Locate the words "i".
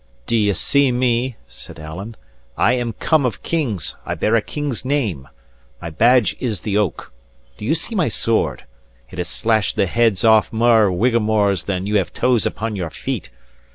2.57-2.73, 4.03-4.15